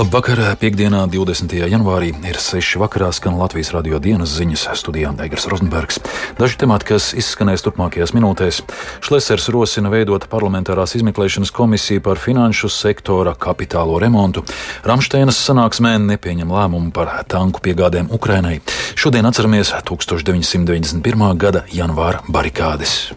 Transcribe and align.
Labvakar, 0.00 0.38
piekdienā, 0.56 1.02
20. 1.12 1.52
janvārī 1.68 2.14
ir 2.24 2.38
6. 2.40 2.78
vakarā 2.80 3.10
skan 3.12 3.34
Latvijas 3.36 3.74
radio 3.74 3.98
dienas 4.00 4.32
ziņas 4.32 4.62
studijā 4.80 5.10
Eigars 5.20 5.44
Rozenbergs. 5.52 6.00
Daži 6.38 6.56
temati, 6.62 6.88
kas 6.88 7.10
izskanēs 7.20 7.60
turpmākajās 7.66 8.14
minūtēs. 8.16 8.62
Šlesers 9.04 9.50
rosina 9.52 9.92
veidot 9.92 10.24
parlamentārās 10.32 10.96
izmeklēšanas 10.96 11.52
komisiju 11.52 12.00
par 12.08 12.16
finanšu 12.16 12.72
sektora 12.72 13.36
kapitālo 13.36 14.00
remontu. 14.00 14.46
Ramšteinas 14.88 15.36
sanāksmē 15.36 15.98
nepieņem 16.08 16.48
lēmumu 16.48 16.94
par 16.96 17.18
tanku 17.28 17.60
piegādēm 17.68 18.08
Ukrainai. 18.08 18.62
Šodien 18.96 19.28
atceramies 19.28 19.76
1991. 19.84 21.34
gada 21.36 21.68
janvāra 21.76 22.24
barikādes. 22.24 23.10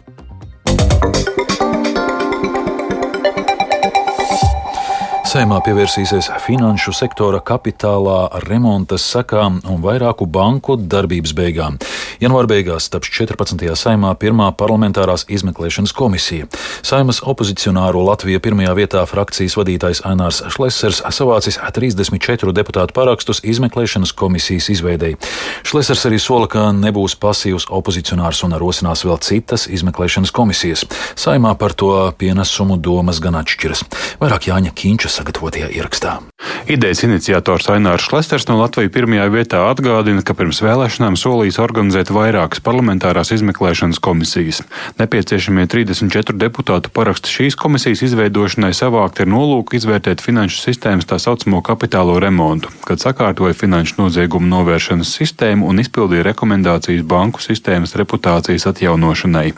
Saimā 5.33 5.63
pievērsīsies 5.65 6.27
finanšu 6.45 6.91
sektora 6.93 7.39
kapitālā 7.41 8.43
remonta 8.43 8.99
sekām 9.01 9.55
un 9.65 9.79
vairāku 9.81 10.27
banku 10.29 10.75
darbības 10.77 11.33
beigām. 11.33 11.79
Janvāra 12.23 12.47
beigās 12.47 12.85
taps 12.87 13.09
14. 13.11 13.59
saimā 13.75 14.13
pirmā 14.15 14.45
parlamentārās 14.55 15.25
izmeklēšanas 15.27 15.91
komisija. 15.97 16.45
Saimas 16.85 17.19
opozicionāro 17.19 17.99
Latviju 18.07 18.39
pirmajā 18.45 18.75
vietā 18.77 19.01
frakcijas 19.09 19.57
vadītājs 19.59 20.03
Ainārs 20.07 20.39
Šlesers 20.55 21.01
savācis 21.11 21.59
34 21.59 22.55
deputātu 22.55 22.95
parakstus 22.95 23.43
izmeklēšanas 23.43 24.15
komisijas 24.15 24.69
izveidēji. 24.71 25.19
Šlesers 25.67 26.05
arī 26.07 26.21
sola, 26.23 26.47
ka 26.47 26.69
nebūs 26.77 27.17
pasīvs 27.19 27.67
opozicionārs 27.67 28.45
un 28.47 28.55
rosinās 28.61 29.03
vēl 29.03 29.19
citas 29.19 29.67
izmeklēšanas 29.67 30.31
komisijas. 30.31 30.85
Saimā 31.19 31.57
par 31.59 31.75
to 31.75 31.91
pienesumu 32.15 32.79
domas 32.79 33.19
gan 33.19 33.41
atšķiras. 33.41 33.83
Vairāk 34.23 34.47
Jāņa 34.53 34.71
Kīņša 34.79 35.17
sagatavotajā 35.17 35.73
ierakstā. 35.75 36.21
Idejas 36.67 37.03
iniciators 37.03 37.69
Ainārs 37.69 38.05
Šlesters 38.07 38.47
no 38.47 38.57
Latvijas 38.59 38.91
pirmajā 38.93 39.25
vietā 39.33 39.61
atgādina, 39.67 40.23
ka 40.23 40.35
pirms 40.37 40.61
vēlēšanām 40.63 41.17
solījis 41.19 41.59
organizēt 41.63 42.11
vairākas 42.13 42.63
parlamentārās 42.63 43.33
izmeklēšanas 43.35 43.99
komisijas. 44.03 44.61
Nepieciešamie 44.99 45.65
34 45.71 46.37
deputātu 46.39 46.91
paraksti 46.93 47.33
šīs 47.33 47.57
komisijas 47.59 48.03
izveidošanai 48.07 48.71
savākt 48.75 49.23
ir 49.23 49.31
nolūku 49.31 49.77
izvērtēt 49.79 50.23
finanšu 50.23 50.61
sistēmas 50.63 51.09
tā 51.09 51.19
saucamo 51.19 51.61
kapitālo 51.65 52.15
remontu, 52.23 52.71
kad 52.87 53.03
sakārtoja 53.03 53.55
finanšu 53.57 53.99
noziegumu 54.01 54.47
novēršanas 54.51 55.13
sistēmu 55.19 55.67
un 55.67 55.83
izpildīja 55.83 56.27
rekomendācijas 56.29 57.03
banku 57.07 57.43
sistēmas 57.43 57.95
reputācijas 57.99 58.67
atjaunošanai. 58.71 59.49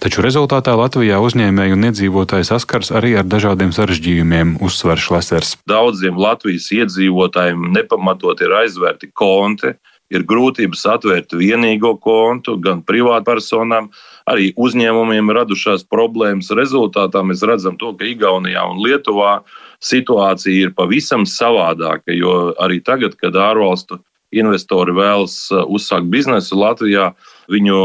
Taču 0.00 0.24
rezultātā 0.24 0.76
Latvijā 0.78 1.20
uzņēmēji 1.20 1.76
un 1.76 1.88
iedzīvotāji 1.90 2.48
saskars 2.48 2.92
arī 2.96 3.16
ar 3.20 3.28
dažādiem 3.28 3.74
sarežģījumiem, 3.76 4.56
uzsver 4.64 5.00
Šlesters. 5.00 5.56
Daudziem 5.68 6.09
Latvijas 6.18 6.70
iedzīvotājiem 6.74 7.70
nepamatot 7.74 8.40
ir 8.42 8.54
aizvērti 8.62 9.10
konti, 9.14 9.74
ir 10.10 10.26
grūtības 10.26 10.82
atvērt 10.96 11.34
vienīgo 11.38 11.94
kontu 12.02 12.56
gan 12.62 12.82
privātpersonām, 12.86 13.90
arī 14.30 14.50
uzņēmumiem 14.58 15.30
radušās 15.36 15.86
problēmas. 15.90 16.50
Rezultātā 16.56 17.22
mēs 17.26 17.44
redzam 17.46 17.78
to, 17.78 17.94
ka 17.94 18.08
Igaunijā 18.08 18.66
un 18.72 18.82
Lietuvā 18.82 19.40
situācija 19.84 20.66
ir 20.66 20.74
pavisam 20.76 21.26
savādāka, 21.28 22.12
jo 22.14 22.54
arī 22.60 22.80
tagad, 22.84 23.16
kad 23.20 23.38
ārvalstu 23.38 24.00
investori 24.30 24.94
vēlas 24.94 25.48
uzsākt 25.50 26.10
biznesu 26.10 26.58
Latvijā, 26.58 27.10
viņu 27.50 27.78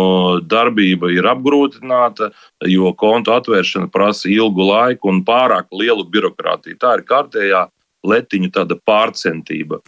darbība 0.46 1.10
ir 1.14 1.26
apgrūtināta, 1.30 2.30
jo 2.70 2.92
kontu 2.98 3.34
atvēršana 3.34 3.90
prasa 3.94 4.30
ilgu 4.30 4.68
laiku 4.70 5.10
un 5.10 5.24
pārāk 5.26 5.72
lielu 5.74 6.06
birokrātiju. 6.06 6.78
Tā 6.82 7.00
ir 7.00 7.06
kārtējā 7.10 7.66
letiņu 8.08 8.52
tāda 8.56 8.78
pārcentība. 8.88 9.82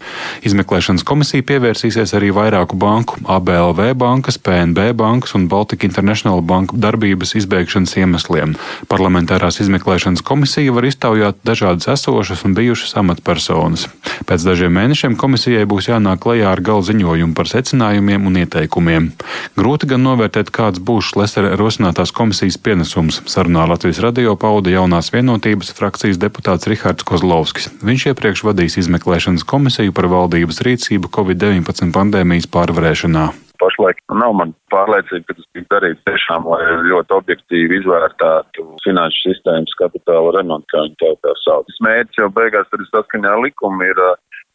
Izmeklēšanas 0.47 1.05
komisija 1.07 1.45
pievērsīsies 1.47 2.13
arī 2.17 2.31
vairāku 2.35 2.77
banku, 2.79 3.19
ABLV 3.25 3.93
bankas, 3.97 4.39
PNB 4.41 4.91
bankas 4.97 5.35
un 5.37 5.47
Baltika 5.51 5.87
International 5.87 6.41
banku 6.41 6.77
darbības 6.77 7.35
izbeigšanas 7.39 7.95
iemesliem. 7.99 8.55
Parlamentārās 8.91 9.61
izmeklēšanas 9.63 10.23
komisija 10.25 10.73
var 10.75 10.87
iztaujāt 10.89 11.41
dažādas 11.47 11.89
esošas 11.95 12.43
un 12.47 12.55
bijušas 12.57 12.95
amatpersonas. 13.01 13.87
Pēc 14.27 14.45
dažiem 14.47 14.73
mēnešiem 14.77 15.17
komisijai 15.19 15.65
būs 15.69 15.89
jānāk 15.91 16.21
klajā 16.23 16.49
ar 16.51 16.61
gala 16.63 16.85
ziņojumu 16.87 17.35
par 17.37 17.49
secinājumiem 17.51 18.27
un 18.27 18.41
ieteikumiem. 18.43 19.09
Grūti 19.57 19.89
gan 19.91 20.03
novērtēt, 20.05 20.51
kāds 20.53 20.81
būs 20.83 21.11
Šlesera 21.13 21.55
rosinātās 21.59 22.13
komisijas 22.15 22.59
pienesums. 22.61 23.21
Sarunā 23.29 23.67
Latvijas 23.69 24.01
radio 24.03 24.35
pauda 24.39 24.73
jaunās 24.73 25.11
vienotības 25.13 25.71
frakcijas 25.77 26.19
deputāts 26.21 26.67
Rihards 26.69 27.05
Kozlovskis. 27.07 27.69
Viņš 27.85 28.06
iepriekš 28.11 28.43
vadījis 28.47 28.79
izmeklēšanas 28.83 29.45
komisiju 29.47 29.93
par 29.95 30.07
valdības 30.11 30.61
rīcību 30.67 31.11
Covid-19 31.17 31.93
pandēmijas 31.95 32.47
pārvarēšanā. 32.53 33.25
Pašlaik 33.57 33.99
nav 34.13 34.35
man 34.37 34.53
pārliecība, 34.71 35.25
ka 35.25 35.35
tas 35.39 35.47
tiek 35.55 35.65
darīts 35.73 36.03
tiešām, 36.05 36.45
lai 36.51 36.61
ļoti 36.91 37.15
objektīvi 37.17 37.79
izvērtētu 37.81 38.67
finanšu 38.85 39.23
sistēmas 39.31 39.73
kapitāla 39.79 40.35
remontu, 40.37 40.69
kā 40.73 40.83
viņi 40.85 41.17
tā 41.25 41.33
sauc. 41.41 41.73
Mērķis 41.87 42.21
jau 42.21 42.29
beigās 42.37 42.69
arī 42.77 42.85
saskaņā 42.91 43.33
ar 43.33 43.43
likumu 43.47 43.89
ir 43.89 44.03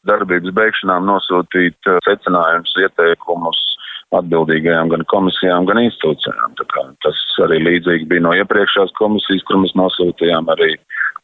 darbības 0.08 0.54
beigšanām 0.54 1.06
nosūtīt 1.10 1.90
secinājumus, 2.06 2.78
ieteikumus 2.86 3.60
atbildīgajām 4.16 4.90
gan 4.92 5.04
komisijām, 5.10 5.66
gan 5.68 5.80
institūcijām. 5.82 6.56
Tas 7.04 7.20
arī 7.46 7.60
līdzīgi 7.66 8.08
bija 8.10 8.26
no 8.26 8.34
iepriekšējās 8.38 8.94
komisijas, 8.98 9.44
kur 9.48 9.62
mēs 9.62 9.74
nosūtījām 9.78 10.50
arī 10.52 10.74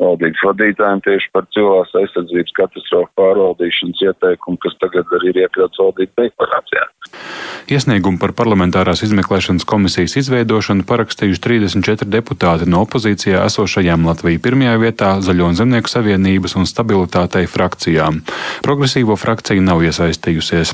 valdības 0.03 0.45
vadītājiem 0.49 1.03
tieši 1.07 1.31
par 1.35 1.47
cilvēks 1.55 1.97
aizsardzības 2.03 2.55
katastrofu 2.59 3.11
pārvaldīšanas 3.19 4.05
ieteikumu, 4.09 4.61
kas 4.63 4.77
tagad 4.83 5.11
arī 5.19 5.33
ir 5.33 5.43
iekļauts 5.45 5.83
valdības 5.83 6.17
deklarācijā. 6.23 6.87
Iesniegumu 7.69 8.17
par 8.21 8.33
parlamentārās 8.33 9.03
izmeklēšanas 9.05 9.67
komisijas 9.69 10.15
izveidošanu 10.23 10.87
parakstījuši 10.89 11.43
34 11.45 12.09
deputāti 12.09 12.69
no 12.71 12.81
opozīcijā 12.87 13.43
esošajām 13.45 14.07
Latvijas 14.09 14.41
pirmajā 14.45 14.77
vietā 14.81 15.11
Zaļo 15.25 15.51
un 15.51 15.59
Zemnieku 15.59 15.93
savienības 15.93 16.57
un 16.57 16.69
stabilitātei 16.69 17.45
frakcijām. 17.51 18.23
Progresīvo 18.65 19.19
frakcija 19.21 19.61
nav 19.65 19.85
iesaistījusies. 19.85 20.73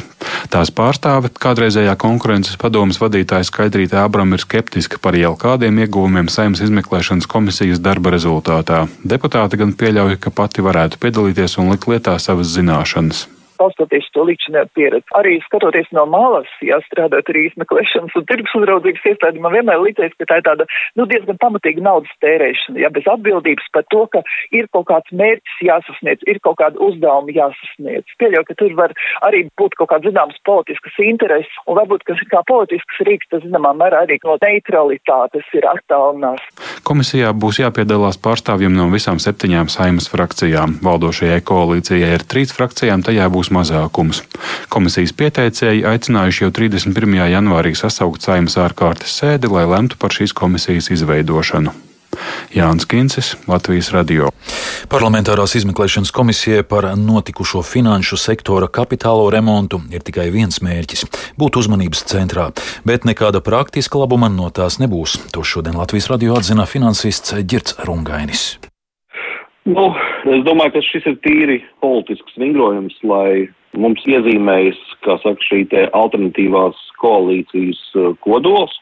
Tās 0.55 0.71
pārstāve, 0.75 1.33
kādreizējā 1.35 1.97
konkurences 1.99 2.61
padomas 2.63 3.01
vadītāja 3.03 3.49
Skaidrīta 3.49 4.05
Abram 4.05 4.37
ir 4.37 4.45
skeptiska 4.45 5.03
par 5.03 5.19
jau 5.19 5.35
kādiem 5.41 5.83
ieguvumiem 5.83 6.31
saimnes 6.31 6.63
izmeklēšanas 6.69 7.27
komisijas 7.31 7.83
darba 7.83 8.15
rezultātā. 8.15 8.85
Deputāti 9.15 9.61
gan 9.61 9.77
pieļauj, 9.79 10.17
ka 10.19 10.33
pati 10.35 10.65
varētu 10.65 10.99
piedalīties 10.99 11.55
un 11.63 11.71
likt 11.71 11.87
lietā 11.87 12.17
savas 12.19 12.51
zināšanas 12.57 13.29
balstoties 13.61 14.09
to 14.15 14.25
līdzinēju 14.29 14.71
pieredzi. 14.77 15.07
Arī 15.19 15.37
skatoties 15.47 15.91
no 15.97 16.07
malas, 16.11 16.51
ja 16.65 16.81
strādājot 16.89 17.31
arī 17.33 17.47
izmeklēšanas 17.51 18.17
un 18.19 18.27
tirgus 18.31 18.57
uzraudzības 18.61 19.09
iestādi, 19.11 19.43
man 19.45 19.55
vienmēr 19.57 19.83
likās, 19.83 20.15
ka 20.19 20.29
tā 20.31 20.41
ir 20.41 20.47
tāda, 20.49 20.69
nu, 20.99 21.09
diezgan 21.11 21.41
pamatīga 21.43 21.85
naudas 21.85 22.15
tērēšana, 22.25 22.81
ja 22.83 22.93
bez 22.95 23.09
atbildības 23.11 23.71
par 23.75 23.87
to, 23.95 24.05
ka 24.13 24.25
ir 24.55 24.69
kaut 24.75 24.89
kāds 24.91 25.15
mērķis 25.15 25.63
jāsasniedz, 25.69 26.27
ir 26.31 26.41
kaut 26.45 26.59
kāda 26.63 26.81
uzdevuma 26.83 27.35
jāsasniedz. 27.35 28.17
Pieļauju, 28.21 28.49
ka 28.51 28.59
tur 28.61 28.77
var 28.79 28.95
arī 29.27 29.45
būt 29.61 29.79
kaut 29.81 29.93
kāds 29.93 30.09
zināms 30.09 30.41
politiskas 30.49 30.99
intereses, 31.05 31.61
un 31.69 31.79
varbūt, 31.81 32.07
kas 32.09 32.21
ir 32.23 32.31
kā 32.33 32.43
politisks 32.49 33.03
rīks, 33.07 33.31
tas 33.33 33.45
zināmā 33.45 33.75
mērā 33.79 34.05
arī 34.05 34.19
no 34.25 34.39
neutralitātes 34.75 35.47
ir 35.55 35.67
attālinās. 35.69 36.43
Komisijā 36.85 37.33
būs 37.33 37.61
jāpiedalās 37.63 38.19
pārstāvjiem 38.21 38.75
no 38.77 38.89
visām 38.93 39.21
septiņām 39.23 39.71
saimas 39.73 40.09
frakcijām. 40.13 40.79
Valdošajai 40.85 41.41
koalīcijai 41.47 42.13
ir 42.19 42.27
trīs 42.29 42.53
frakcijām, 42.57 43.05
tajā 43.07 43.29
būs 43.33 43.44
mazākums. 43.51 44.23
Komisijas 44.73 45.13
pieteicēji 45.17 45.85
aicinājuši 45.89 46.45
jau 46.45 46.53
31. 46.55 47.17
janvārī 47.33 47.75
sasaukt 47.77 48.23
saimas 48.23 48.57
ārkārtas 48.61 49.19
sēdi, 49.21 49.51
lai 49.51 49.67
lemtu 49.69 49.99
par 50.01 50.15
šīs 50.15 50.37
komisijas 50.37 50.91
izveidošanu. 50.95 51.75
Jānis 52.55 52.87
Kincis, 52.87 53.35
Latvijas 53.49 53.91
radio. 53.93 54.31
Parlamentārās 54.91 55.57
izmeklēšanas 55.59 56.13
komisijai 56.15 56.63
par 56.63 56.87
notikušo 56.99 57.63
finanšu 57.67 58.17
sektora 58.21 58.69
kapitālo 58.69 59.27
remontu 59.33 59.81
ir 59.91 60.05
tikai 60.05 60.31
viens 60.35 60.61
mērķis- 60.63 61.07
būt 61.41 61.59
uzmanības 61.59 62.05
centrā, 62.07 62.51
bet 62.85 63.05
nekāda 63.05 63.41
praktiska 63.41 63.99
labuma 63.99 64.29
no 64.29 64.51
tās 64.51 64.79
nebūs. 64.79 65.19
To 65.33 65.43
šodien 65.43 65.77
Latvijas 65.77 66.11
radio 66.11 66.35
atzina 66.37 66.67
finansists 66.67 67.35
Girts 67.43 67.75
Rungainis. 67.85 68.57
Nu, 69.65 69.95
es 70.33 70.45
domāju, 70.47 70.77
ka 70.77 70.83
šis 70.85 71.07
ir 71.11 71.19
tīri 71.25 71.59
politisks 71.85 72.39
vingrojums, 72.41 72.97
lai 73.05 73.49
mums 73.77 74.05
iezīmējas, 74.09 74.81
kā 75.05 75.19
saka, 75.23 75.43
šī 75.45 75.65
alternatīvās 75.93 76.81
koalīcijas 77.03 77.81
uh, 77.99 78.13
kodols, 78.25 78.77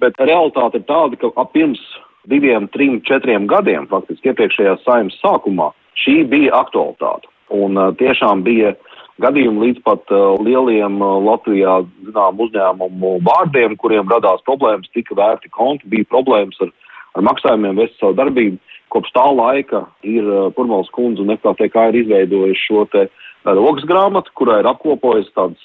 bet 0.00 0.18
realitāte 0.22 0.80
ir 0.80 0.86
tāda, 0.88 1.18
ka 1.20 1.32
ap 1.36 1.52
pirms 1.56 1.82
diviem, 2.30 2.68
trim, 2.74 3.00
četriem 3.06 3.46
gadiem, 3.50 3.88
faktiski 3.90 4.32
iepriekšējā 4.32 4.76
saimnes 4.84 5.18
sākumā, 5.22 5.70
šī 6.00 6.22
bija 6.30 6.54
aktualitāte. 6.62 7.28
Un 7.54 7.78
uh, 7.78 7.92
tiešām 7.98 8.44
bija 8.46 8.74
gadījumi 9.22 9.66
līdz 9.66 9.84
pat 9.86 10.10
uh, 10.12 10.34
lieliem 10.42 11.00
Latvijā 11.00 11.78
zinām 12.06 12.40
uzņēmumu 12.46 13.18
vārdiem, 13.26 13.76
kuriem 13.80 14.08
radās 14.12 14.44
problēmas, 14.48 14.90
tika 14.94 15.16
vērti 15.18 15.52
konti, 15.52 15.88
bija 15.92 16.08
problēmas 16.12 16.58
ar, 16.64 16.72
ar 17.16 17.28
maksājumiem, 17.30 17.78
vest 17.80 18.00
savu 18.00 18.16
darbību. 18.18 18.60
Kopš 18.92 19.12
tā 19.16 19.24
laika 19.34 19.84
ir 20.06 20.26
Purmals 20.56 20.90
kundze 20.94 21.24
un 21.24 21.34
FKTK 21.36 21.88
ir 21.90 22.00
izveidojuši 22.02 22.66
šo 22.66 22.84
te 22.92 23.06
rokas 23.46 23.86
grāmatu, 23.86 24.32
kurā 24.38 24.60
ir 24.60 24.68
apkopojis 24.70 25.30
tādas 25.36 25.62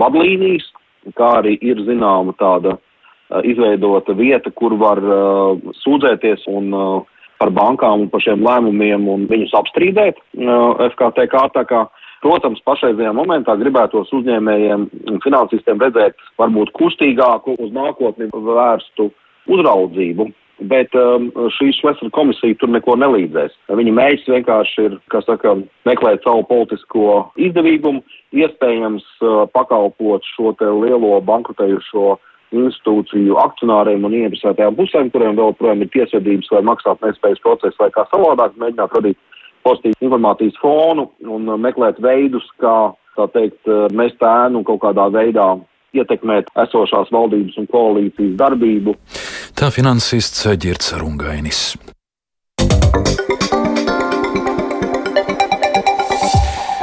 vadlīnijas, 0.00 0.66
kā 1.18 1.36
arī 1.40 1.56
ir 1.62 1.82
zināma 1.86 2.34
tāda 2.38 2.76
izveidota 3.46 4.14
vieta, 4.18 4.50
kur 4.50 4.74
var 4.78 5.00
sūdzēties 5.84 6.46
un 6.50 6.74
par 7.40 7.52
bankām 7.56 8.04
un 8.04 8.10
par 8.12 8.22
šiem 8.24 8.42
lēmumiem 8.44 9.06
un 9.08 9.24
viņus 9.30 9.54
apstrīdēt 9.60 10.18
FKTK. 10.90 11.44
Tā 11.54 11.64
kā, 11.68 11.84
protams, 12.24 12.60
pašreizajā 12.66 13.14
momentā 13.16 13.54
gribētos 13.60 14.12
uzņēmējiem 14.18 14.88
un 15.14 15.22
finansistiem 15.24 15.80
redzēt 15.80 16.20
varbūt 16.40 16.74
kustīgāku 16.76 17.56
uz 17.62 17.72
nākotni 17.76 18.28
vērstu 18.34 19.08
uzraudzību. 19.50 20.28
Bet 20.68 20.92
um, 20.98 21.30
šī 21.56 21.70
Šveicaras 21.72 22.12
komisija 22.12 22.56
tur 22.60 22.68
neko 22.68 22.96
nelīdzēs. 23.00 23.54
Viņa 23.72 23.92
mērķis 23.96 24.32
vienkārši 24.34 24.82
ir, 24.88 24.96
kā 25.12 25.22
saka, 25.24 25.54
meklēt 25.88 26.26
savu 26.26 26.44
politisko 26.50 27.14
izdevīgumu, 27.40 28.02
iespējams 28.36 29.06
uh, 29.24 29.46
pakalpot 29.54 30.26
šo 30.34 30.52
te 30.60 30.68
lielo 30.68 31.14
bankrotējušo 31.24 32.18
institūciju 32.60 33.38
akcionāriem 33.40 34.04
un 34.04 34.16
ieinteresētajām 34.18 34.76
pusēm, 34.76 35.10
kuriem 35.14 35.38
vēl 35.38 35.54
projām 35.56 35.84
ir 35.84 35.90
tiesvedības 35.94 36.50
vai 36.52 36.62
maksāt 36.66 37.02
nespējas 37.06 37.42
process 37.44 37.78
vai 37.80 37.88
kā 37.94 38.04
savādāk 38.10 38.58
mēģināt 38.60 38.96
radīt 38.98 39.18
pozitīvu 39.64 40.08
informācijas 40.08 40.58
fonu 40.60 41.08
un 41.30 41.48
meklēt 41.62 42.00
veidus, 42.02 42.46
kā, 42.60 42.92
tā 43.16 43.28
teikt, 43.34 43.70
mest 43.96 44.22
ēnu 44.24 44.64
kaut 44.66 44.82
kādā 44.84 45.06
veidā 45.14 45.52
ietekmēt 45.96 46.50
esošās 46.64 47.10
valdības 47.14 47.58
un 47.60 47.68
koalīcijas 47.70 48.38
darbību. 48.40 48.96
Tā 49.54 49.70
finansists 49.74 50.46
Girts 50.60 50.92
Rungainis. 50.98 51.74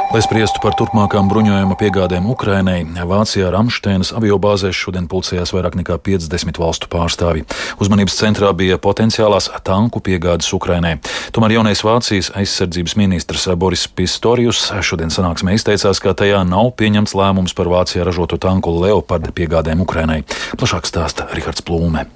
Lai 0.08 0.22
spriestu 0.24 0.58
par 0.64 0.72
turpmākām 0.72 1.28
bruņojuma 1.28 1.76
piegādēm 1.76 2.24
Ukrainai, 2.32 2.80
Vācijā 3.06 3.50
Ramšteinas 3.52 4.14
aviobāzēs 4.16 4.74
šodien 4.74 5.04
pulcējās 5.06 5.52
vairāk 5.52 5.76
nekā 5.76 5.98
50 6.00 6.58
valstu 6.58 6.88
pārstāvji. 6.90 7.44
Uzmanības 7.78 8.16
centrā 8.16 8.54
bija 8.56 8.80
potenciālās 8.80 9.50
tanku 9.68 10.00
piegādes 10.00 10.48
Ukrainai. 10.56 10.96
Tomēr 11.36 11.58
jaunais 11.58 11.84
Vācijas 11.84 12.32
aizsardzības 12.40 12.96
ministrs 12.98 13.44
Boris 13.60 13.84
Pistorius 13.84 14.64
šodien 14.80 15.12
sanāksmē 15.12 15.58
izteicās, 15.58 16.00
ka 16.00 16.16
tajā 16.16 16.40
nav 16.48 16.72
pieņemts 16.80 17.12
lēmums 17.12 17.54
par 17.54 17.68
Vācijā 17.70 18.08
ražotu 18.08 18.40
tanku 18.40 18.72
Leopard 18.80 19.28
piegādēm 19.36 19.84
Ukrainai. 19.84 20.24
Plašāk 20.56 20.88
stāsta 20.88 21.28
Rihards 21.30 21.62
Plūme. 21.62 22.08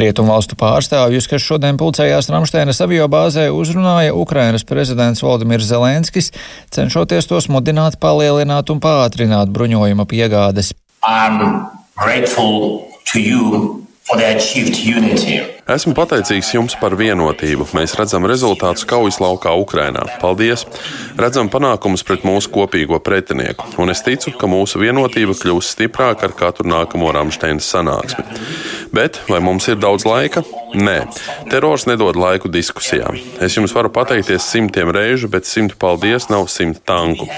Rietumvalstu 0.00 0.58
pārstāvjus, 0.60 1.28
kas 1.30 1.44
šodien 1.44 1.78
pulcējās 1.80 2.28
Ramšteinas 2.32 2.82
avio 2.84 3.08
bāzē, 3.12 3.48
uzrunāja 3.54 4.14
Ukrainas 4.16 4.66
prezidents 4.68 5.24
Valdimirs 5.24 5.68
Zelenskis, 5.70 6.32
cenšoties 6.74 7.30
tos 7.30 7.48
mudināt 7.52 7.98
palielināt 8.02 8.72
un 8.74 8.82
pātrināt 8.84 9.52
bruņojuma 9.56 10.08
piegādes. 10.10 10.74
I'm 11.06 11.68
grateful 11.96 12.88
to 13.12 13.20
you 13.20 13.86
for 14.06 14.16
the 14.18 14.36
achieved 14.36 14.76
unity. 14.78 15.40
Esmu 15.66 15.96
pateicīgs 15.98 16.52
jums 16.54 16.76
par 16.78 16.94
vienotību. 16.94 17.64
Mēs 17.74 17.96
redzam 17.98 18.26
rezultātus 18.30 18.86
kaujas 18.86 19.16
laukā 19.18 19.50
Ukrainā. 19.58 20.04
Paldies! 20.22 20.62
Redzam 21.18 21.50
panākumus 21.50 22.06
pret 22.06 22.22
mūsu 22.22 22.52
kopīgo 22.54 23.00
pretinieku, 23.02 23.66
un 23.82 23.90
es 23.90 24.04
ticu, 24.06 24.30
ka 24.38 24.46
mūsu 24.46 24.78
vienotība 24.78 25.34
kļūs 25.34 25.72
stiprāka 25.74 26.28
ar 26.28 26.36
katru 26.38 26.68
nākamo 26.70 27.10
Rāmsteinas 27.16 27.66
sanāksmi. 27.74 28.26
Bet 28.94 29.20
vai 29.28 29.40
mums 29.44 29.66
ir 29.68 29.78
daudz 29.80 30.06
laika? 30.06 30.42
Nē, 30.76 30.96
terors 31.50 31.86
nedod 31.88 32.16
laiku 32.18 32.50
diskusijām. 32.52 33.16
Es 33.42 33.56
jums 33.56 33.72
varu 33.76 33.90
pateikties 33.94 34.44
simtiem 34.50 34.90
reižu, 34.94 35.30
bet 35.32 35.48
simtu 35.48 35.78
paldies 35.80 36.28
nav 36.32 36.48
simt 36.52 36.82
tanku. 36.86 37.28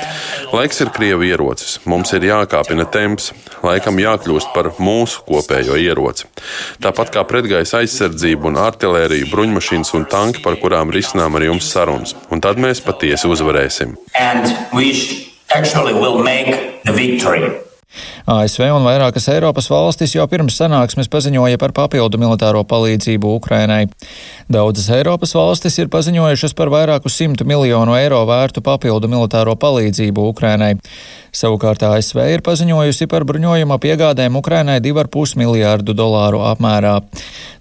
Laiks 0.53 0.83
ir 0.83 0.91
krievu 0.95 1.29
ierocis. 1.29 1.79
Mums 1.89 2.12
ir 2.17 2.27
jākāpina 2.29 2.87
temps, 2.91 3.31
laikam 3.62 4.00
jākļūst 4.03 4.53
par 4.56 4.73
mūsu 4.83 5.23
kopējo 5.29 5.79
ieroci. 5.79 6.27
Tāpat 6.83 7.15
kā 7.15 7.25
pretgaisa 7.29 7.83
aizsardzība 7.83 8.50
un 8.50 8.61
artilērija, 8.65 9.31
bruņmašīnas 9.33 9.95
un 9.99 10.09
tanki, 10.11 10.43
par 10.45 10.59
kurām 10.62 10.93
risinām 10.95 11.39
ar 11.39 11.49
jums 11.50 11.71
sarunas. 11.73 12.17
Un 12.33 12.43
tad 12.45 12.61
mēs 12.61 12.83
patiesi 12.85 13.31
uzvarēsim. 13.31 13.97
ASV 18.29 18.67
un 18.76 18.85
vairākas 18.85 19.29
Eiropas 19.32 19.70
valstis 19.73 20.12
jau 20.12 20.26
pirms 20.29 20.58
sanāksmes 20.61 21.08
paziņoja 21.08 21.58
par 21.61 21.73
papildu 21.76 22.20
militāro 22.20 22.61
palīdzību 22.69 23.31
Ukrainai. 23.38 23.87
Daudzas 24.52 24.90
Eiropas 24.93 25.32
valstis 25.37 25.79
ir 25.81 25.88
paziņojušas 25.93 26.56
par 26.58 26.69
vairāku 26.75 27.08
simtu 27.12 27.46
miljonu 27.49 27.96
eiro 27.96 28.20
vērtu 28.29 28.61
papildu 28.64 29.08
militāro 29.08 29.56
palīdzību 29.56 30.29
Ukrainai. 30.35 30.75
Savukārt 31.38 31.82
ASV 31.85 32.20
ir 32.32 32.43
paziņojusi 32.44 33.06
par 33.11 33.25
bruņojuma 33.29 33.76
piegādēm 33.82 34.37
Ukrainai 34.40 34.79
2,5 34.85 35.37
miljārdu 35.40 35.94
dolāru 35.96 36.40
apmērā. 36.49 36.94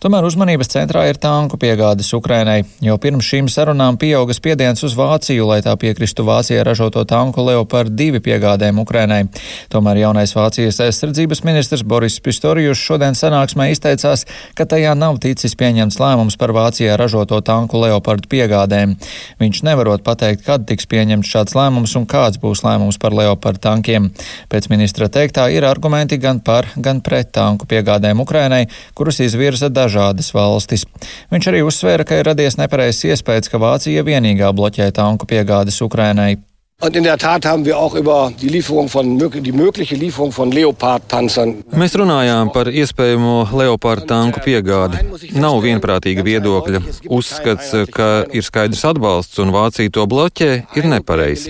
Tomēr 0.03 0.27
uzmanības 0.27 0.71
centrā 0.71 1.03
ir 1.09 1.19
tanku 1.21 1.59
piegādes 1.59 2.09
Ukrainai. 2.15 2.61
Jau 2.83 2.95
pirms 3.01 3.27
šīm 3.27 3.49
sarunām 3.51 3.99
pieauga 3.99 4.35
spiediens 4.35 4.83
uz 4.87 4.95
Vāciju, 4.97 5.47
lai 5.51 5.59
tā 5.65 5.75
piekristu 5.79 6.25
Vācijā 6.27 6.63
ražoto 6.67 7.03
tanku 7.07 7.43
Leopard 7.47 7.91
2 7.97 8.21
piegādēm 8.23 8.79
Ukrainai. 8.83 9.25
Tomēr 9.73 10.03
jaunais 10.17 10.33
Vācijas 10.33 10.79
aizsardzības 10.81 11.43
ministrs 11.45 11.83
Boris 11.85 12.15
Pistorijus 12.23 12.79
šodien 12.81 13.13
sanāksmē 13.13 13.67
izteicās, 13.69 14.23
ka 14.57 14.65
tajā 14.65 14.95
nav 14.97 15.19
ticis 15.21 15.53
pieņemts 15.53 15.99
lēmums 16.01 16.37
par 16.41 16.55
Vācijā 16.57 16.95
ražoto 16.97 17.37
tanku 17.45 17.77
Leopard 17.77 18.25
piegādēm. 18.25 18.95
Viņš 19.37 19.61
nevarot 19.67 20.01
pateikt, 20.01 20.41
kad 20.47 20.65
tiks 20.65 20.89
pieņemts 20.89 21.29
šāds 21.29 21.53
lēmums 21.53 21.93
un 21.99 22.09
kāds 22.09 22.41
būs 22.41 22.63
lēmums 22.65 22.97
par 22.97 23.13
Leopard 23.13 23.37
par 23.37 23.61
tankiem. 23.61 24.09
Pēc 24.49 24.71
ministra 24.73 25.05
teiktā 25.05 25.51
ir 25.53 25.67
argumenti 25.69 26.17
gan 26.17 26.41
par, 26.41 26.65
gan 26.75 27.03
pret 27.05 27.29
tanku 27.37 27.69
piegādēm 27.69 28.25
Ukrainai, 28.25 28.65
kurus 28.97 29.21
izvirza 29.21 29.69
dažādas 29.69 30.33
valstis. 30.33 30.87
Viņš 31.29 31.53
arī 31.53 31.61
uzsvēra, 31.67 32.09
ka 32.09 32.17
ir 32.17 32.25
radies 32.31 32.57
nepareizs 32.57 33.05
iespējas, 33.05 33.53
ka 33.53 33.61
Vācija 33.61 34.01
vienīgā 34.07 34.49
bloķē 34.49 34.89
tanku 34.97 35.29
piegādes 35.29 35.81
Ukrainai. 35.85 36.39
Und 36.79 36.95
in 36.95 37.03
der 37.03 37.17
Tat 37.17 37.43
haben 37.43 37.65
wir 37.65 37.75
auch 37.75 37.95
über 37.95 38.31
die 38.39 38.49
Lieferung 38.49 38.87
von 38.87 39.17
die 39.17 39.51
mögliche 39.51 39.95
Lieferung 39.95 40.31
von 40.31 40.51
Leopard-Panzern. 40.51 41.63
Mēs 41.73 41.95
runājām 41.97 42.51
par 42.53 42.69
iespējamo 42.69 43.47
Leopard 43.57 44.05
tanku 44.05 44.43
piegādi. 44.45 44.99
Nav 45.41 45.57
vienprātīga 45.63 46.21
viedokļa. 46.21 46.81
Uzskats, 47.09 47.71
ka 47.89 48.27
ir 48.29 48.45
skaidrs 48.45 48.83
atbalsts 48.85 49.41
un 49.41 49.49
Vācija 49.55 49.89
to 49.89 50.05
bloķē, 50.05 50.51
ir 50.77 50.85
nepareizs. 50.91 51.47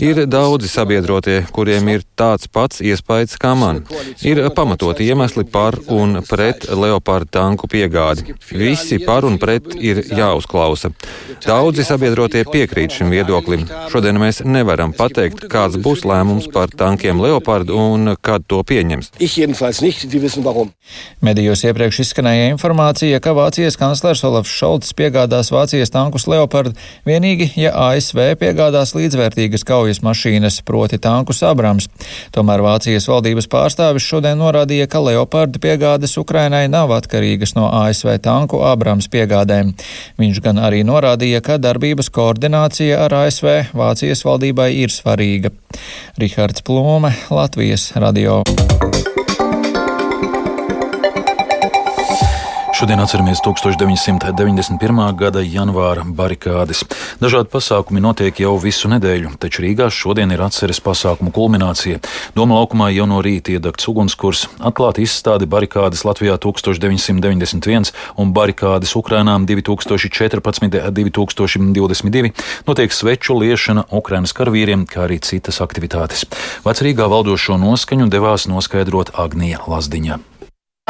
Ir 0.00 0.22
daudzi 0.24 0.72
sabiedrotie, 0.72 1.42
kuriem 1.52 1.92
ir 1.92 2.08
tāds 2.16 2.48
pats 2.48 2.80
iespējas 2.80 3.36
kā 3.36 3.52
man. 3.52 3.82
Ir 4.24 4.40
pamatoti 4.56 5.10
iemesli 5.12 5.44
par 5.44 5.76
un 5.92 6.22
pret 6.24 6.64
Leopard 6.72 7.28
tanku 7.28 7.68
piegādi. 7.68 8.32
Visi 8.48 8.96
par 9.04 9.28
un 9.28 9.36
pret 9.36 9.76
ir 9.76 10.06
jāuzklausa. 10.08 10.94
Daudzi 11.44 11.84
sabiedrotie 11.84 12.48
piekrīt 12.48 12.96
šim 12.96 13.12
viedoklim. 13.12 13.68
Šodien 13.92 14.16
mēs 14.16 14.40
nevaram 14.40 14.69
nevaram 14.70 14.92
pateikt, 14.94 15.46
kāds 15.50 15.78
būs 15.82 16.04
lēmums 16.06 16.46
par 16.54 16.70
tankiem 16.70 17.18
Leopard 17.20 17.70
un 17.74 18.14
kad 18.22 18.44
to 18.46 18.62
pieņems. 18.62 19.10
Medijos 21.22 21.64
iepriekš 21.66 22.00
izskanēja 22.04 22.50
informācija, 22.52 23.18
ka 23.22 23.34
Vācijas 23.34 23.78
kanclers 23.78 24.22
Olafs 24.26 24.52
Šolts 24.54 24.94
piegādās 24.94 25.50
Vācijas 25.50 25.90
tankus 25.90 26.26
Leopard 26.30 26.76
vienīgi, 27.06 27.50
ja 27.58 27.72
ASV 27.90 28.36
piegādās 28.40 28.94
līdzvērtīgas 28.94 29.66
kaujas 29.66 30.02
mašīnas, 30.06 30.60
proti 30.66 31.00
tankus 31.02 31.42
Abrams. 31.46 31.88
Tomēr 32.34 32.62
Vācijas 32.62 33.08
valdības 33.10 33.50
pārstāvis 33.50 34.06
šodien 34.06 34.38
norādīja, 34.38 34.86
ka 34.90 35.02
Leopard 35.02 35.58
piegādes 35.62 36.14
Ukrainai 36.20 36.66
nav 36.70 36.94
atkarīgas 36.94 37.56
no 37.58 37.66
ASV 37.82 38.20
tanku 38.22 38.62
Abrams 38.66 39.10
piegādēm. 39.10 39.74
Viņš 40.20 40.42
gan 40.46 40.62
arī 40.62 40.84
norādīja, 40.86 41.42
ka 41.42 41.58
darbības 41.58 42.10
koordinācija 42.14 43.02
ar 43.06 43.18
ASV 43.24 43.74
Vācijas 43.74 44.24
valdībai 44.26 44.59
drošībai 44.60 44.82
ir 44.82 44.92
svarīga. 44.92 45.50
Rihards 46.20 46.62
Plūme, 46.62 47.14
Latvijas 47.30 47.92
radio. 47.96 48.42
Šodien 52.80 52.96
atceramies 53.00 53.40
1991. 53.44 55.12
gada 55.12 55.40
janvāra 55.44 56.00
barikādes. 56.00 56.80
Dažādi 57.20 57.52
pasākumi 57.52 58.00
notiek 58.00 58.32
jau 58.40 58.56
visu 58.56 58.88
nedēļu, 58.88 59.36
taču 59.36 59.60
Rīgā 59.66 59.90
šodien 59.92 60.32
ir 60.32 60.40
atceres 60.40 60.80
pasākumu 60.80 61.28
kulminācija. 61.36 62.00
Doma 62.32 62.56
laukumā 62.56 62.88
jau 62.94 63.04
no 63.10 63.18
rīta 63.20 63.52
iedegts 63.52 63.84
ugunskurs, 63.92 64.48
atklāta 64.64 65.04
izstāde 65.04 65.44
barikādes 65.44 66.08
Latvijā 66.08 66.40
1991 66.40 67.92
un 68.16 68.32
barikādes 68.32 68.96
Ukrainām 68.96 69.44
2014-2022. 69.44 72.32
Notiek 72.64 72.88
sveču 72.96 73.36
liešana 73.44 73.92
Ukrainas 73.92 74.32
karavīriem, 74.32 74.88
kā 74.88 75.04
arī 75.04 75.20
citas 75.20 75.60
aktivitātes. 75.60 76.24
Vecrīgā 76.64 77.04
valdošo 77.12 77.60
noskaņu 77.60 78.08
devās 78.08 78.48
noskaidrot 78.48 79.12
Agnija 79.20 79.68
Lazdiņa. 79.68 80.29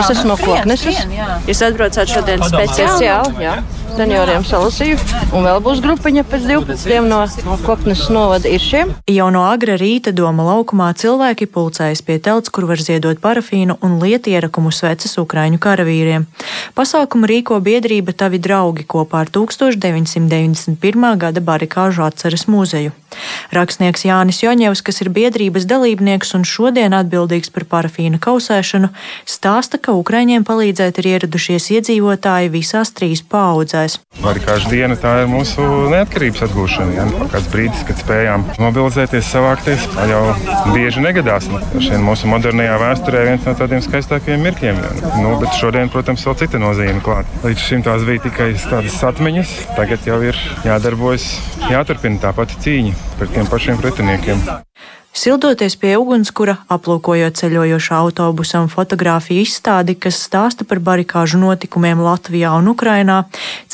Es 0.00 0.10
esmu 0.14 0.32
no 0.32 0.38
Kokneses. 0.40 1.04
Jūs 1.48 1.62
atbraucāt 1.66 2.08
šodien 2.08 2.42
speciāli? 2.46 3.44
Jā. 3.44 3.60
Senioriem 3.90 4.44
salasīju, 4.46 4.96
un 5.34 5.44
vēl 5.44 5.58
būs 5.64 5.80
grupiņa 5.82 6.22
pēc 6.30 6.44
12 6.46 7.42
no 7.44 7.56
Koknes 7.66 8.04
novada 8.14 8.48
ir 8.48 8.62
šiem. 8.62 8.92
Jau 9.10 9.26
no 9.34 9.42
agra 9.48 9.74
rīta 9.80 10.12
doma 10.14 10.46
laukumā 10.46 10.92
cilvēki 10.96 11.48
pulcējas 11.50 12.00
pie 12.06 12.20
telts, 12.22 12.52
kur 12.54 12.68
var 12.70 12.80
ziedot 12.80 13.20
parafīnu 13.20 13.76
un 13.84 13.98
lietierakumu 14.00 14.70
sveces 14.72 15.18
Ukraiņu 15.20 15.58
karavīriem. 15.60 16.28
Pasākumu 16.78 17.28
rīko 17.28 17.58
biedrība 17.66 18.14
Tavi 18.14 18.40
draugi 18.40 18.86
kopā 18.86 19.26
ar 19.26 19.34
1991. 19.34 21.10
gada 21.20 21.44
barikāžu 21.44 22.06
atceres 22.06 22.46
muzeju. 22.48 22.94
Rakstnieks 23.50 24.04
Jānis 24.06 24.38
Joņevs, 24.44 24.82
kas 24.86 25.00
ir 25.02 25.10
biedrības 25.10 25.66
dalībnieks 25.70 26.34
un 26.38 26.46
šodien 26.46 26.94
atbildīgs 26.94 27.50
par 27.54 27.66
parafīna 27.72 28.20
kausēšanu, 28.22 28.92
stāsta, 29.26 29.80
ka 29.82 29.89
Ukraiņiem 29.96 30.44
palīdzēt 30.46 31.00
ir 31.00 31.08
ieradušies 31.14 31.66
iedzīvotāji 31.76 32.50
visās 32.52 32.92
trīs 32.96 33.22
paudzēs. 33.22 33.98
Barikāžu 34.20 34.70
diena 34.72 34.96
tā 35.00 35.12
ir 35.22 35.30
mūsu 35.30 35.64
neatkarības 35.92 36.44
atgūšana. 36.46 36.94
Ja? 36.96 37.06
Kāds 37.32 37.48
brīdis, 37.52 37.82
kad 37.88 38.00
spējām 38.02 38.46
mobilizēties, 38.62 39.30
savākties, 39.32 39.86
tā 39.94 40.06
jau 40.10 40.22
bieži 40.74 41.04
negadās. 41.04 41.48
Šodien 41.76 42.04
mūsu 42.06 42.30
modernajā 42.30 42.78
vēsturē 42.84 43.24
viens 43.30 43.48
no 43.48 43.56
tādiem 43.58 43.84
skaistākajiem 43.86 44.46
mirkļiem. 44.48 44.80
Ja? 44.84 45.12
Nu, 45.22 45.34
bet 45.42 45.56
šodien, 45.58 45.92
protams, 45.92 46.26
vēl 46.28 46.38
cita 46.44 46.62
nozīme 46.62 47.02
klāt. 47.04 47.30
Līdz 47.46 47.66
šim 47.66 47.84
tās 47.86 48.06
bija 48.08 48.26
tikai 48.28 48.52
tādas 48.66 49.00
atmiņas, 49.10 49.56
tagad 49.78 50.06
jau 50.08 50.20
ir 50.26 50.38
jādarbojas, 50.68 51.30
jāturpina 51.70 52.22
tā 52.22 52.34
pati 52.36 52.60
cīņa 52.66 52.96
pret 53.18 53.36
tiem 53.36 53.50
pašiem 53.50 53.80
pretiniekiem. 53.80 54.46
Sildoties 55.10 55.74
pie 55.74 55.96
ugunskura, 55.98 56.54
aplūkojot 56.70 57.34
ceļojošā 57.40 57.96
autobusa 57.98 58.60
un 58.62 58.68
fotografiju 58.70 59.42
izstādi, 59.42 59.96
kas 59.98 60.20
stāsta 60.22 60.62
par 60.62 60.78
barikāžu 60.86 61.40
notikumiem 61.42 61.98
Latvijā 62.04 62.52
un 62.54 62.70
Ukrainā, 62.70 63.24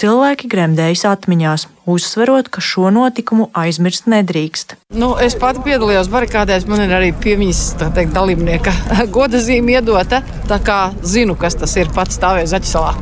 cilvēki 0.00 0.48
gremdējas 0.48 1.04
atmiņās, 1.10 1.66
uzsverot, 1.92 2.48
ka 2.48 2.64
šo 2.64 2.88
notikumu 2.94 3.50
aizmirst 3.52 4.08
nedrīkst. 4.08 4.78
Nu, 4.96 5.12
es 5.20 5.36
pati 5.36 5.60
piedalījos 5.66 6.08
barikādēs, 6.08 6.64
man 6.72 6.86
ir 6.86 6.96
arī 6.96 7.12
piemiņas 7.12 7.62
teikt, 7.84 8.16
dalībnieka 8.16 8.72
goda 9.16 9.42
zīme 9.44 9.76
iedota. 9.76 10.22
Tā 10.48 10.60
kā 10.64 10.80
zinu, 11.04 11.36
kas 11.36 11.60
tas 11.60 11.76
ir 11.76 11.92
pats 11.92 12.16
stāvēs 12.16 12.56
Zaķisalā. 12.56 12.96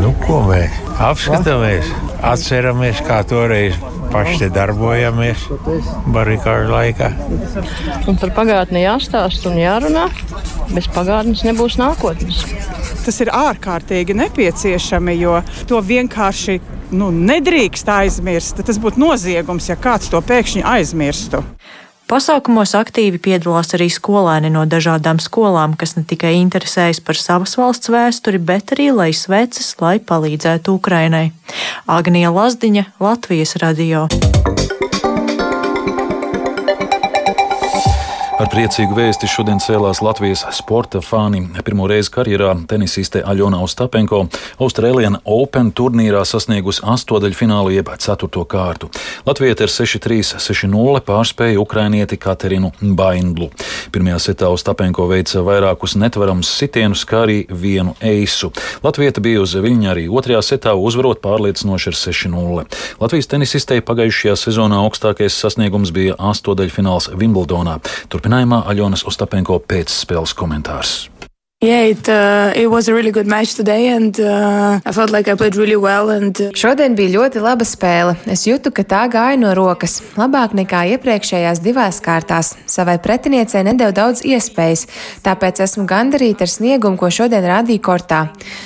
Nu, 0.00 0.16
ko 0.24 0.40
mēs 0.48 0.72
apskatāmies, 1.04 1.92
atceramies, 2.24 3.04
kā 3.04 3.20
toreiz 3.28 3.76
paši 4.12 4.38
te 4.42 4.48
darbojamies 4.54 5.44
barikāžu 6.14 6.72
laikā. 6.72 7.10
Un 8.08 8.18
par 8.20 8.32
pagātni 8.36 8.84
jāstāsta 8.84 9.50
un 9.52 9.60
jārunā. 9.60 10.08
Bez 10.72 10.88
pagātnes 10.92 11.44
nebūs 11.46 11.78
nākotnes. 11.80 12.42
Tas 13.04 13.22
ir 13.24 13.30
ārkārtīgi 13.32 14.16
nepieciešami, 14.18 15.14
jo 15.16 15.38
to 15.68 15.80
vienkārši 15.80 16.58
nu, 16.92 17.10
nedrīkst 17.12 17.88
aizmirst. 17.92 18.60
Tas 18.66 18.80
būtu 18.80 19.00
noziegums, 19.00 19.70
ja 19.70 19.78
kāds 19.80 20.10
to 20.12 20.20
pēkšņi 20.24 20.64
aizmirstu. 20.76 21.42
Pasākumos 22.08 22.70
aktīvi 22.72 23.18
piedalās 23.20 23.74
arī 23.76 23.90
skolēni 23.92 24.48
no 24.54 24.62
dažādām 24.64 25.18
skolām, 25.20 25.74
kas 25.76 25.92
ne 25.98 26.06
tikai 26.08 26.30
interesējas 26.38 27.02
par 27.04 27.20
savas 27.20 27.52
valsts 27.60 27.92
vēsturi, 27.92 28.40
bet 28.40 28.72
arī 28.72 28.88
lai 28.96 29.10
sveces, 29.12 29.74
lai 29.84 29.98
palīdzētu 30.00 30.78
Ukrainai. 30.80 31.26
Agnija 31.84 32.32
Lazdiņa, 32.32 32.86
Latvijas 33.04 33.58
radio. 33.60 34.06
Ar 38.38 38.46
priecīgu 38.46 38.94
vēsti 38.94 39.26
šodien 39.26 39.58
cēlās 39.58 39.98
Latvijas 39.98 40.44
sporta 40.54 41.00
fani. 41.02 41.40
Pirmo 41.66 41.88
reizi 41.90 42.12
karjerā 42.14 42.52
tenisiste 42.70 43.18
Aļona 43.26 43.58
Ostapenko 43.64 44.20
Austrālijas 44.62 45.16
Open 45.26 45.72
turnīrā 45.74 46.20
sasniegusi 46.22 46.84
astotdaļfinālu 46.86 47.72
jeb 47.74 47.90
ceturto 47.98 48.44
kārtu. 48.46 48.92
Latvija 49.26 49.56
ar 49.58 49.72
6-3, 49.74 50.38
6-0 50.38 51.02
pārspēja 51.08 51.58
ukrainieti 51.58 52.20
Katerinu 52.22 52.70
Baindlu. 52.78 53.50
Pirmajā 53.90 54.20
setā 54.28 54.52
Ostapenko 54.54 55.08
veica 55.10 55.42
vairākus 55.42 55.96
netvaramus 55.98 56.52
sitienus, 56.60 57.02
kā 57.08 57.24
arī 57.26 57.40
vienu 57.50 57.96
eisu. 57.98 58.52
Latvija 58.86 59.18
bija 59.18 59.42
uz 59.42 59.56
viņa 59.58 59.92
arī 59.96 60.06
otrajā 60.06 60.44
setā 60.52 60.76
uzvarot 60.78 61.18
pārliecinoši 61.24 61.90
ar 61.90 61.98
6-0. 62.04 62.66
Latvijas 63.02 63.32
tenisistei 63.34 63.82
pagājušajā 63.82 64.38
sezonā 64.38 64.78
augstākais 64.86 65.34
sasniegums 65.34 65.90
bija 65.90 66.14
astotdaļfināls 66.30 67.10
Wimbledonā. 67.18 67.80
Turpin 68.06 68.28
Turpinājumā 68.28 68.58
Aļonas 68.68 69.06
Ostapenko 69.08 69.56
pēcspēles 69.64 70.34
komentārs. 70.36 71.08
Šodien 76.54 76.94
bija 76.94 77.16
ļoti 77.16 77.40
laba 77.42 77.66
spēle. 77.66 78.12
Es 78.30 78.44
jūtu, 78.46 78.70
ka 78.70 78.84
tā 78.86 79.00
gāja 79.10 79.40
no 79.42 79.50
rokas. 79.58 79.96
Labāk 80.14 80.54
nekā 80.54 80.84
iepriekšējās 80.92 81.58
divās 81.64 81.98
kārtās. 81.98 82.52
Savai 82.70 82.94
pretiniecei 83.02 83.64
nedēļu 83.66 83.96
daudz 83.96 84.22
iespējas, 84.22 84.84
tāpēc 85.26 85.58
esmu 85.64 85.82
gandarīta 85.90 86.46
ar 86.46 86.52
sniegumu, 86.52 86.94
ko 86.94 87.10
šodien 87.10 87.42
rādīja 87.50 87.82
kortā. 87.82 88.20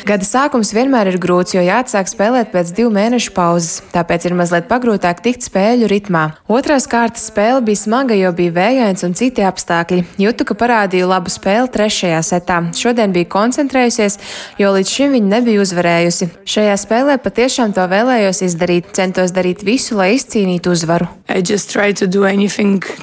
Gada 0.04 0.28
sākums 0.28 0.74
vienmēr 0.76 1.14
ir 1.14 1.18
grūts, 1.24 1.56
jo 1.56 1.64
jāatsāk 1.64 2.12
spēlēt 2.12 2.52
pēc 2.52 2.74
divu 2.76 2.92
mēnešu 2.92 3.32
pauzes, 3.32 3.80
tāpēc 3.96 4.28
ir 4.28 4.36
mazliet 4.36 4.68
pagrūtāk 4.68 5.24
tikt 5.24 5.48
spēļu 5.48 5.88
ritmā. 5.88 6.26
Otrās 6.44 6.84
kārtas 6.92 7.24
spēle 7.32 7.64
bija 7.64 7.86
smaga, 7.86 8.20
jo 8.20 8.36
bija 8.36 8.52
vējains 8.60 9.08
un 9.08 9.16
citi 9.16 9.48
apstākļi. 9.48 10.04
Jūtu, 10.20 10.50
ka 10.52 10.60
parādīju 10.60 11.08
labu 11.08 11.32
spēli 11.32 11.72
trešajā 11.72 12.20
setā 12.34 12.60
šodien 12.82 13.14
bija 13.14 13.30
koncentrējusies, 13.32 14.18
jo 14.60 14.72
līdz 14.76 14.94
šim 14.96 15.16
viņa 15.16 15.30
nebija 15.36 15.62
uzvarējusi. 15.64 16.30
Šajā 16.54 16.78
spēlē 16.80 17.18
patiešām 17.22 17.74
to 17.76 17.86
vēlējos 17.90 18.44
izdarīt, 18.48 18.92
centos 18.96 19.34
darīt 19.34 19.64
visu, 19.66 19.96
lai 20.00 20.14
izcīnītu 20.18 20.74
uzvaru. 20.74 21.10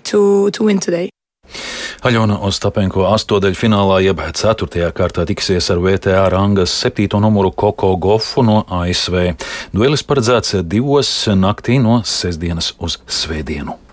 To, 0.10 0.22
to 0.54 1.08
Aļona 2.06 2.38
Ostapenko 2.48 3.04
astotdaļfinālā 3.10 3.98
jeb 4.06 4.22
ceturtajā 4.40 4.92
kārtā 4.96 5.26
tiksies 5.28 5.68
ar 5.74 5.82
VTA 5.84 6.22
rangas 6.32 6.72
septīto 6.72 7.20
numuru 7.20 7.52
Koko 7.52 7.96
Gofu 8.00 8.46
no 8.46 8.62
ASV. 8.80 9.34
Duelis 9.76 10.06
paredzēts 10.08 10.62
divos 10.64 11.12
naktī 11.36 11.82
no 11.84 12.00
sestdienas 12.08 12.74
uz 12.80 13.02
svētdienu. 13.04 13.89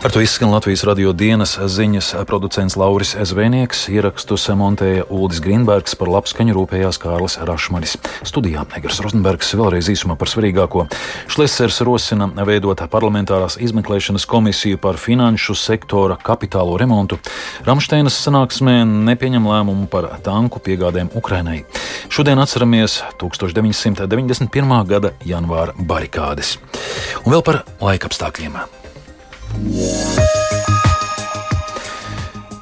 Ar 0.00 0.10
to 0.10 0.20
izskan 0.20 0.48
Latvijas 0.48 0.80
radio 0.88 1.10
dienas 1.12 1.58
ziņas 1.60 2.14
producents 2.24 2.72
Lauris 2.80 3.10
Zvēnieks, 3.20 3.82
ierakstus 3.92 4.46
montēja 4.56 5.04
Uldis 5.12 5.42
Grīnbergs, 5.44 5.92
par 6.00 6.08
labskaņu 6.08 6.54
rūpējās 6.56 6.96
Kārlis 7.02 7.36
Rašmanis. 7.44 7.98
Studijā 8.24 8.64
Negras 8.70 9.02
Rozenbergs 9.04 9.52
vēlreiz 9.60 9.90
īsumā 9.92 10.16
par 10.16 10.32
svarīgāko. 10.32 10.86
Šlesers 11.28 11.82
rosina 11.84 12.30
veidot 12.48 12.80
parlamentārās 12.88 13.58
izmeklēšanas 13.60 14.24
komisiju 14.24 14.80
par 14.80 14.96
finanšu 14.96 15.58
sektora 15.60 16.16
kapitālo 16.16 16.80
remontu. 16.80 17.20
Ramšteinas 17.68 18.16
sanāksmē 18.24 18.80
nepieņem 18.88 19.52
lēmumu 19.52 19.84
par 19.92 20.14
tanku 20.24 20.64
piegādēm 20.64 21.12
Ukrainai. 21.12 21.66
Šodien 22.08 22.40
atceramies 22.40 23.02
1991. 23.20 24.76
gada 24.96 25.12
janvāra 25.28 25.76
barikādes. 25.76 26.56
Un 27.26 27.34
vēl 27.36 27.44
par 27.44 27.66
laikapstākļiem. 27.84 28.62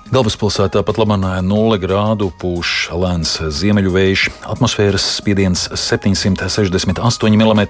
Galvaspilsētā 0.09 0.81
pat 0.89 0.97
Labanā 0.97 1.35
0 1.45 1.77
grādu 1.83 2.31
pūš 2.41 2.89
lēns 2.97 3.37
ziemeļu 3.59 3.93
vējš, 3.93 4.25
atmosfēras 4.55 5.05
spiediens 5.19 5.67
768 5.69 7.37
mm, 7.37 7.63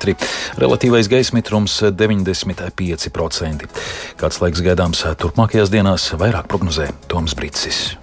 relatīvais 0.62 1.10
gaisa 1.10 1.34
mitrums 1.34 1.80
95%. 1.90 3.70
Kāds 4.22 4.42
laiks 4.44 4.62
gaidāms 4.64 5.02
turpmākajās 5.18 5.75
dienās, 5.75 6.12
vairāk 6.14 6.46
prognozē 6.48 6.92
Toms 7.10 7.34
Brīsis. 7.34 7.98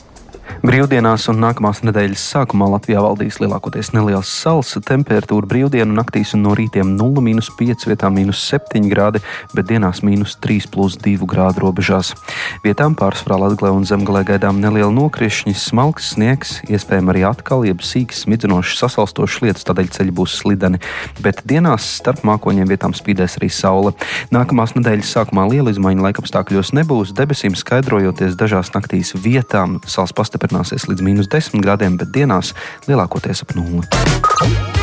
Brīvdienās 0.66 1.28
un 1.30 1.38
nākamās 1.44 1.84
nedēļas 1.86 2.22
sākumā 2.32 2.66
Latvijā 2.72 2.98
valdīs 3.04 3.36
lielākoties 3.38 3.92
neliels 3.94 4.32
sals. 4.34 4.72
Temperatūra 4.88 5.46
brīvdienu 5.46 5.94
naktīs 5.94 6.32
un 6.34 6.42
no 6.42 6.56
rītiem 6.58 6.96
0,5 6.98 7.86
vietām- 7.86 8.18
7 8.34 8.90
grādi, 8.90 9.22
bet 9.54 9.68
dienās- 9.68 10.02
3,2 10.42 11.28
grādu 11.30 11.62
robežās. 11.62 12.16
Vietām 12.64 12.96
pārsvarā 12.96 13.38
Latvijā 13.38 13.76
un 13.76 13.84
Zemgalē 13.86 14.26
gaidām 14.26 14.60
neliela 14.60 14.90
nokrišņa, 14.90 15.54
smalks 15.54 16.16
sniegs, 16.16 16.66
iespējams 16.66 17.14
arī 17.14 17.22
atkal 17.30 17.64
jeb 17.64 17.78
sīks, 17.82 18.26
smidzinošs, 18.26 18.80
sasalstošs 18.80 19.42
lietus, 19.42 19.66
tādēļ 19.66 19.90
ceļi 19.92 20.12
būs 20.12 20.42
slideni. 20.42 20.80
Bet 21.22 21.46
dienās 21.46 21.82
starp 21.82 22.24
mākoņiem 22.24 22.68
vietām 22.68 22.94
spīdēs 22.94 23.38
arī 23.38 23.52
saule. 23.52 23.94
Nākamās 24.32 24.74
nedēļas 24.74 25.14
sākumā 25.14 25.48
liela 25.48 25.70
izmaiņa 25.70 26.02
laikapstākļos 26.02 26.74
nebūs, 26.74 27.14
debesīm 27.14 27.54
skaidrojoties 27.56 28.36
dažās 28.36 28.72
naktīs 28.72 29.14
vietām 29.14 29.80
sals 29.86 30.12
pastiprinās 30.12 30.55
pastiprinās 30.56 30.90
līdz 30.90 31.04
mīnus 31.04 31.30
10 31.32 31.64
grādiem, 31.64 31.98
bet 31.98 32.14
dienās 32.14 32.54
lielākoties 32.88 33.44
ap 33.44 33.56
nulli. 33.56 34.75